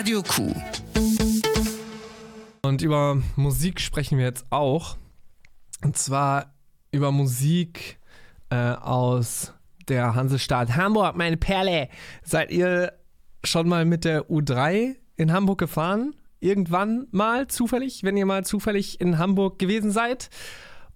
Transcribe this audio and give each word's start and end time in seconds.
Radio 0.00 0.22
Q. 0.22 0.54
Und 2.62 2.80
über 2.80 3.22
Musik 3.36 3.82
sprechen 3.82 4.16
wir 4.16 4.24
jetzt 4.24 4.46
auch. 4.48 4.96
Und 5.84 5.98
zwar 5.98 6.54
über 6.90 7.12
Musik 7.12 7.98
äh, 8.48 8.56
aus 8.56 9.52
der 9.88 10.14
Hansestadt 10.14 10.74
Hamburg, 10.74 11.16
meine 11.16 11.36
Perle. 11.36 11.90
Seid 12.22 12.50
ihr 12.50 12.94
schon 13.44 13.68
mal 13.68 13.84
mit 13.84 14.06
der 14.06 14.30
U3 14.30 14.96
in 15.16 15.32
Hamburg 15.32 15.58
gefahren? 15.58 16.16
Irgendwann 16.38 17.06
mal 17.10 17.48
zufällig, 17.48 18.02
wenn 18.02 18.16
ihr 18.16 18.24
mal 18.24 18.42
zufällig 18.42 19.02
in 19.02 19.18
Hamburg 19.18 19.58
gewesen 19.58 19.90
seid? 19.90 20.30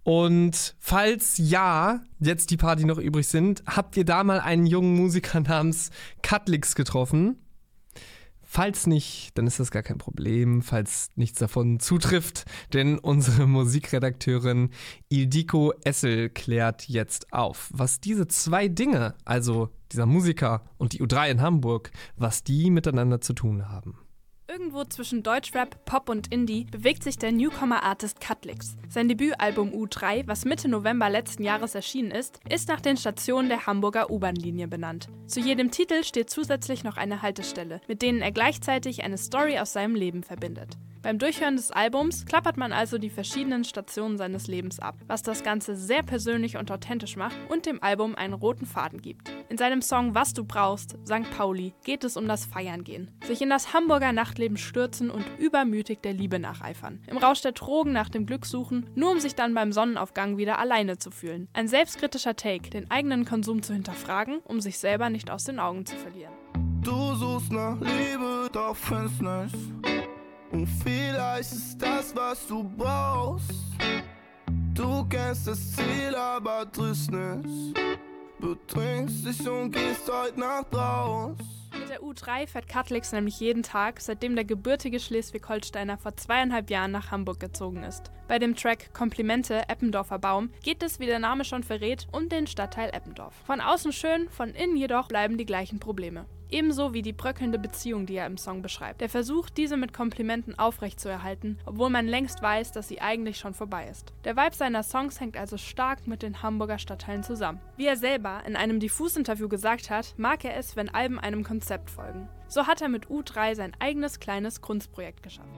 Und 0.03 0.77
falls 0.81 1.37
ja, 1.37 2.01
jetzt 2.21 2.51
die 2.51 2.57
Party 2.57 2.87
noch 2.87 2.99
übrig 2.99 3.29
sind, 3.29 3.65
habt 3.67 3.99
ihr 3.99 4.07
da 4.07 4.25
mal 4.25 4.41
einen 4.41 4.65
jungen 4.65 4.97
Musiker 4.97 5.41
namens 5.41 5.91
Cutlix 6.23 6.75
getroffen? 6.75 7.44
Falls 8.55 8.87
nicht, 8.87 9.37
dann 9.37 9.49
ist 9.49 9.59
das 9.59 9.73
gar 9.73 9.83
kein 9.83 9.99
Problem, 9.99 10.63
falls 10.63 11.11
nichts 11.17 11.41
davon 11.41 11.81
zutrifft, 11.81 12.45
denn 12.73 13.01
unsere 13.01 13.47
Musikredakteurin 13.49 14.71
Ildiko 15.09 15.73
Essel 15.83 16.31
klärt 16.31 16.89
jetzt 16.89 17.33
auf, 17.33 17.69
was 17.75 17.99
diese 17.99 18.29
zwei 18.29 18.69
Dinge, 18.69 19.17
also 19.25 19.71
dieser 19.91 20.07
Musiker 20.07 20.63
und 20.79 20.93
die 20.93 21.03
U3 21.03 21.33
in 21.33 21.43
Hamburg, 21.43 21.91
was 22.17 22.45
die 22.45 22.71
miteinander 22.71 23.21
zu 23.21 23.33
tun 23.33 23.69
haben. 23.69 23.99
Irgendwo 24.55 24.85
zwischen 24.85 25.25
Deutschrap, 25.25 25.85
Pop 25.85 26.09
und 26.09 26.33
Indie 26.33 26.69
bewegt 26.71 27.03
sich 27.03 27.19
der 27.19 27.33
Newcomer-Artist 27.33 28.21
Cutlix. 28.21 28.77
Sein 28.89 29.09
Debütalbum 29.09 29.71
U3, 29.71 30.29
was 30.29 30.45
Mitte 30.45 30.69
November 30.69 31.11
letzten 31.11 31.43
Jahres 31.43 31.75
erschienen 31.75 32.13
ist, 32.13 32.39
ist 32.49 32.69
nach 32.69 32.81
den 32.81 32.97
Stationen 32.97 33.49
der 33.49 33.67
Hamburger 33.67 34.11
U-Bahn-Linie 34.11 34.69
benannt. 34.69 35.09
Zu 35.27 35.41
jedem 35.41 35.73
Titel 35.73 36.05
steht 36.05 36.31
zusätzlich 36.31 36.85
noch 36.85 36.97
eine 36.97 37.21
Haltestelle, 37.21 37.81
mit 37.89 38.01
denen 38.01 38.21
er 38.21 38.31
gleichzeitig 38.31 39.03
eine 39.03 39.19
Story 39.19 39.59
aus 39.59 39.73
seinem 39.73 39.97
Leben 39.97 40.23
verbindet. 40.23 40.79
Beim 41.03 41.19
Durchhören 41.19 41.57
des 41.57 41.73
Albums 41.73 42.25
klappert 42.25 42.57
man 42.57 42.73
also 42.73 42.97
die 42.99 43.11
verschiedenen 43.11 43.65
Stationen 43.65 44.19
seines 44.19 44.47
Lebens 44.47 44.79
ab, 44.79 44.95
was 45.09 45.25
das 45.25 45.43
Ganze 45.43 45.75
sehr 45.75 46.05
persönlich 46.05 46.59
und 46.59 46.71
authentisch 46.71 47.17
macht 47.17 47.37
und 47.49 47.67
dem 47.67 47.83
Album 47.83 48.15
einen 48.15 48.35
roten 48.35 48.67
Faden 48.67 49.03
gibt. 49.03 49.34
In 49.49 49.59
seinem 49.59 49.83
Song 49.83 50.15
Was 50.15 50.33
du 50.33 50.45
brauchst, 50.45 50.97
St. 51.07 51.31
Pauli, 51.37 51.75
geht 51.85 52.05
es 52.05 52.17
um 52.17 52.27
das 52.27 52.45
Feiern 52.45 52.83
gehen. 52.85 53.11
Sich 53.25 53.43
in 53.43 53.51
das 53.51 53.75
Hamburger 53.75 54.13
Nachtleben 54.13 54.57
stürzen 54.57 55.11
und 55.11 55.25
übermütig 55.39 56.01
der 56.01 56.13
Liebe 56.13 56.39
nacheifern. 56.39 57.03
Im 57.07 57.19
Rausch 57.19 57.43
der 57.43 57.53
Drogen 57.53 57.93
nach 57.93 58.09
dem 58.09 58.27
Glück 58.27 58.47
suchen, 58.47 58.89
nur 58.95 59.11
um 59.11 59.21
sich 59.21 59.35
dann 59.35 59.55
beim 59.55 59.73
Sonnenaufgang 59.73 60.39
wieder 60.39 60.59
alleine 60.59 60.99
zu 60.99 61.11
fühlen. 61.11 61.49
Ein 61.53 61.69
selbstkritischer 61.69 62.37
Take, 62.37 62.71
den 62.71 62.91
eigenen 62.91 63.25
Konsum 63.25 63.63
zu 63.63 63.73
hinterfragen, 63.75 64.39
um 64.45 64.61
sich 64.61 64.79
selber 64.79 65.11
nicht 65.11 65.31
aus 65.31 65.45
den 65.45 65.59
Augen 65.59 65.85
zu 65.85 65.97
verlieren. 65.97 66.33
Du 66.83 67.15
suchst 67.15 67.53
nach 67.53 67.81
Liebe, 67.81 68.49
doch 68.53 68.77
findest 68.77 69.23
nicht. 69.23 69.57
Und 70.53 70.67
vielleicht 70.67 71.53
ist 71.53 71.79
das, 71.79 72.15
was 72.15 72.47
du 72.47 72.63
brauchst. 72.63 73.51
Du 74.75 75.05
kennst 75.09 75.47
das 75.47 75.73
Ziel, 75.73 76.15
aber 76.15 76.71
triffst 76.71 77.11
nicht. 78.39 78.67
Betrinkst 78.67 79.27
dich 79.27 79.49
und 79.49 79.73
gehst 79.73 80.11
heute 80.11 80.41
Nacht 80.41 80.75
raus. 80.75 81.37
Mit 81.79 81.89
der 81.89 82.03
U3 82.03 82.47
fährt 82.47 82.69
Katlix 82.69 83.13
nämlich 83.13 83.41
jeden 83.41 83.63
Tag, 83.63 84.01
seitdem 84.01 84.37
der 84.37 84.45
gebürtige 84.45 85.01
Schleswig-Holsteiner 85.01 85.99
vor 85.99 86.17
zweieinhalb 86.17 86.71
Jahren 86.71 86.93
nach 86.93 87.11
Hamburg 87.11 87.41
gezogen 87.41 87.83
ist. 87.83 88.13
Bei 88.29 88.39
dem 88.39 88.55
Track 88.55 88.95
Komplimente 88.95 89.69
Eppendorfer 89.69 90.19
Baum 90.19 90.51
geht 90.63 90.83
es, 90.83 91.01
wie 91.01 91.07
der 91.07 91.19
Name 91.19 91.45
schon 91.45 91.65
verrät, 91.65 92.07
um 92.13 92.29
den 92.29 92.47
Stadtteil 92.47 92.91
Eppendorf. 92.95 93.35
Von 93.45 93.61
außen 93.61 93.93
schön, 93.93 94.29
von 94.31 94.51
innen 94.51 94.77
jedoch 94.77 95.09
bleiben 95.09 95.37
die 95.37 95.47
gleichen 95.47 95.81
Probleme. 95.81 96.27
Ebenso 96.51 96.95
wie 96.95 97.03
die 97.03 97.13
bröckelnde 97.13 97.59
Beziehung, 97.59 98.07
die 98.07 98.17
er 98.17 98.27
im 98.27 98.37
Song 98.37 98.63
beschreibt. 98.63 99.01
Der 99.01 99.09
Versuch, 99.09 99.51
diese 99.51 99.77
mit 99.77 99.93
Komplimenten 99.93 100.59
aufrechtzuerhalten, 100.59 101.59
obwohl 101.67 101.91
man 101.91 102.07
längst 102.07 102.43
weiß, 102.43 102.73
dass 102.73 102.89
sie 102.89 103.01
eigentlich 103.01 103.39
schon 103.39 103.55
vorbei 103.55 103.89
ist. 103.91 104.13
Der 104.25 104.37
Vibe 104.37 104.55
seiner 104.55 104.83
Songs 104.83 105.21
hängt 105.21 105.37
also 105.37 105.57
stark 105.57 106.07
mit 106.07 106.23
den 106.23 106.43
Hamburger 106.43 106.79
Stadtteilen 106.79 107.23
zusammen. 107.23 107.61
Wie 107.77 107.87
er 107.87 107.97
selber 107.97 108.43
in 108.47 108.57
einem 108.57 108.81
Diffus-Interview 108.81 109.49
gesagt 109.49 109.91
hat, 109.91 110.15
mag 110.17 110.45
er 110.45 110.57
es, 110.57 110.77
wenn 110.77 110.89
Alben 110.89 111.19
einem 111.19 111.45
Konzept 111.45 111.91
folgen. 111.91 112.29
So 112.49 112.67
hat 112.67 112.83
er 112.83 112.89
mit 112.89 113.07
U3 113.07 113.55
sein 113.55 113.73
eigenes 113.79 114.21
kleines 114.21 114.61
Kunstprojekt 114.61 115.23
geschaffen. 115.23 115.51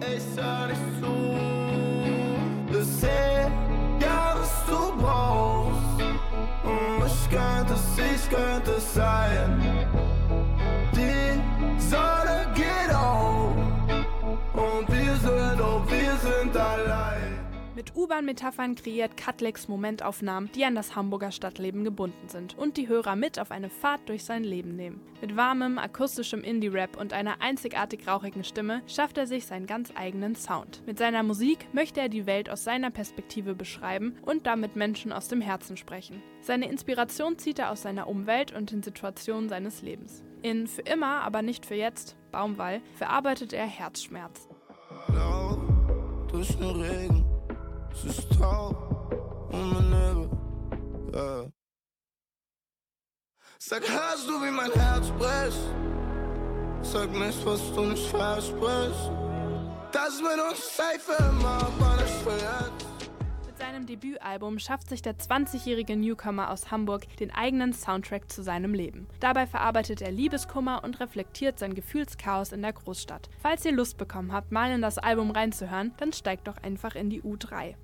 Ich 0.00 0.22
sag 0.22 0.68
nicht 0.68 0.80
zu, 1.00 2.72
bisher, 2.72 3.50
ja, 4.00 4.34
was 4.36 4.66
du 4.66 4.96
brauchst. 5.02 5.78
Ich 7.06 7.30
könnte 7.30 7.74
ich 7.96 8.30
könnte 8.30 8.80
sein. 8.80 10.07
Mit 17.88 17.96
U-Bahn-Metaphern 17.96 18.74
kreiert 18.74 19.16
Cutlex 19.16 19.66
Momentaufnahmen, 19.66 20.52
die 20.52 20.66
an 20.66 20.74
das 20.74 20.94
Hamburger 20.94 21.32
Stadtleben 21.32 21.84
gebunden 21.84 22.28
sind 22.28 22.56
und 22.58 22.76
die 22.76 22.86
Hörer 22.86 23.16
mit 23.16 23.38
auf 23.38 23.50
eine 23.50 23.70
Fahrt 23.70 24.10
durch 24.10 24.24
sein 24.24 24.44
Leben 24.44 24.76
nehmen. 24.76 25.00
Mit 25.22 25.38
warmem, 25.38 25.78
akustischem 25.78 26.42
Indie-Rap 26.42 27.00
und 27.00 27.14
einer 27.14 27.40
einzigartig 27.40 28.06
rauchigen 28.06 28.44
Stimme 28.44 28.82
schafft 28.86 29.16
er 29.16 29.26
sich 29.26 29.46
seinen 29.46 29.66
ganz 29.66 29.90
eigenen 29.94 30.34
Sound. 30.34 30.82
Mit 30.84 30.98
seiner 30.98 31.22
Musik 31.22 31.66
möchte 31.72 32.00
er 32.02 32.10
die 32.10 32.26
Welt 32.26 32.50
aus 32.50 32.62
seiner 32.62 32.90
Perspektive 32.90 33.54
beschreiben 33.54 34.16
und 34.20 34.46
damit 34.46 34.76
Menschen 34.76 35.10
aus 35.10 35.28
dem 35.28 35.40
Herzen 35.40 35.78
sprechen. 35.78 36.22
Seine 36.42 36.68
Inspiration 36.68 37.38
zieht 37.38 37.58
er 37.58 37.70
aus 37.70 37.80
seiner 37.80 38.06
Umwelt 38.06 38.54
und 38.54 38.70
den 38.70 38.82
Situationen 38.82 39.48
seines 39.48 39.80
Lebens. 39.80 40.22
In 40.42 40.66
Für 40.66 40.82
immer, 40.82 41.22
aber 41.22 41.40
nicht 41.40 41.64
für 41.64 41.74
jetzt, 41.74 42.18
Baumwall, 42.32 42.82
verarbeitet 42.96 43.54
er 43.54 43.66
Herzschmerz. 43.66 44.46
Lauf 45.08 45.58
durch 46.30 46.54
den 46.58 46.82
Regen, 46.82 47.37
es 47.98 48.18
ist 48.18 48.38
taub 48.38 49.48
und 49.50 49.72
mein 49.72 49.90
Nebel, 49.90 50.30
ja. 51.14 51.46
Sag, 53.58 53.82
hörst 53.88 54.28
du, 54.28 54.40
wie 54.42 54.50
mein 54.50 54.70
Herz 54.72 55.10
bricht? 55.18 55.58
Sag 56.82 57.10
nicht, 57.10 57.44
was 57.44 57.72
du 57.74 57.86
nicht 57.86 58.06
versprichst. 58.06 59.10
Das 59.90 60.20
mit 60.20 60.40
uns 60.48 60.76
safe 60.76 61.22
immer, 61.30 61.60
aber 61.62 61.96
nicht 61.96 62.14
für 62.22 62.30
jetzt. 62.30 62.86
Mit 63.46 63.58
seinem 63.58 63.86
Debütalbum 63.86 64.60
schafft 64.60 64.88
sich 64.88 65.02
der 65.02 65.18
20-jährige 65.18 65.96
Newcomer 65.96 66.50
aus 66.50 66.70
Hamburg 66.70 67.04
den 67.16 67.32
eigenen 67.32 67.72
Soundtrack 67.72 68.30
zu 68.30 68.44
seinem 68.44 68.74
Leben. 68.74 69.08
Dabei 69.18 69.46
verarbeitet 69.46 70.00
er 70.00 70.12
Liebeskummer 70.12 70.84
und 70.84 71.00
reflektiert 71.00 71.58
sein 71.58 71.74
Gefühlschaos 71.74 72.52
in 72.52 72.62
der 72.62 72.74
Großstadt. 72.74 73.28
Falls 73.42 73.64
ihr 73.64 73.72
Lust 73.72 73.98
bekommen 73.98 74.32
habt, 74.32 74.52
mal 74.52 74.70
in 74.70 74.82
das 74.82 74.98
Album 74.98 75.32
reinzuhören, 75.32 75.92
dann 75.96 76.12
steigt 76.12 76.46
doch 76.46 76.58
einfach 76.58 76.94
in 76.94 77.10
die 77.10 77.22
U3. 77.22 77.74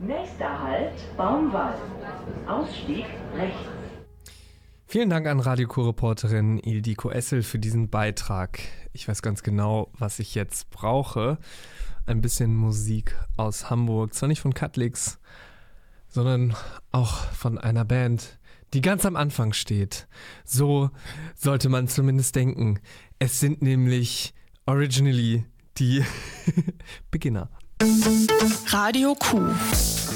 Nächster 0.00 0.62
Halt 0.62 1.16
Baumwall. 1.16 1.74
Ausstieg 2.46 3.04
rechts. 3.36 3.58
Vielen 4.86 5.08
Dank 5.10 5.26
an 5.26 5.40
Radioco-Reporterin 5.40 6.58
Ildiko 6.58 7.10
Essel 7.10 7.42
für 7.42 7.58
diesen 7.58 7.88
Beitrag. 7.90 8.60
Ich 8.92 9.08
weiß 9.08 9.22
ganz 9.22 9.42
genau, 9.42 9.90
was 9.98 10.18
ich 10.18 10.34
jetzt 10.34 10.70
brauche. 10.70 11.38
Ein 12.06 12.20
bisschen 12.20 12.54
Musik 12.54 13.16
aus 13.36 13.70
Hamburg. 13.70 14.14
Zwar 14.14 14.28
nicht 14.28 14.40
von 14.40 14.52
Cutlix, 14.54 15.18
sondern 16.08 16.54
auch 16.92 17.14
von 17.32 17.58
einer 17.58 17.84
Band, 17.84 18.38
die 18.72 18.82
ganz 18.82 19.06
am 19.06 19.16
Anfang 19.16 19.52
steht. 19.52 20.06
So 20.44 20.90
sollte 21.34 21.68
man 21.68 21.88
zumindest 21.88 22.36
denken. 22.36 22.80
Es 23.18 23.40
sind 23.40 23.62
nämlich 23.62 24.34
originally 24.66 25.44
die 25.78 26.04
Beginner. 27.10 27.48
Radio 28.68 29.14
Q. 29.14 29.42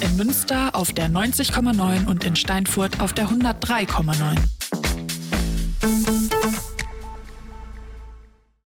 In 0.01 0.17
Münster 0.17 0.75
auf 0.75 0.93
der 0.93 1.09
90,9 1.09 2.07
und 2.07 2.25
in 2.25 2.35
Steinfurt 2.35 3.01
auf 3.01 3.13
der 3.13 3.29
103,9. 3.29 4.37